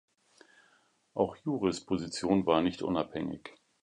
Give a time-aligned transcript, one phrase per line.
[1.13, 3.53] Auch Juris Position war nicht unabhängig.